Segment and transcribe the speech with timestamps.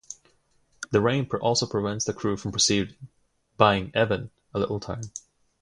[0.89, 2.95] The rain also prevents the crew from proceeding,
[3.57, 5.01] buying Evan a little time.